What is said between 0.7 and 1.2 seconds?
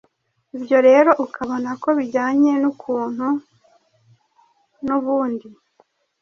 rero